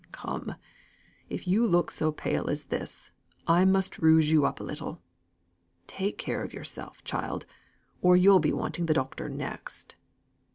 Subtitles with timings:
[0.11, 0.55] "Come;
[1.29, 3.11] if you look so pale as this,
[3.45, 4.97] I must rouge you up a little.
[5.85, 7.45] Take care of yourself, child,
[8.01, 9.95] or you'll be wanting the doctor next."